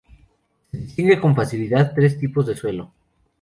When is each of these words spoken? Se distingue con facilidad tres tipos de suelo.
Se 0.71 0.77
distingue 0.79 1.19
con 1.19 1.35
facilidad 1.35 1.93
tres 1.93 2.17
tipos 2.17 2.47
de 2.47 2.55
suelo. 2.55 2.91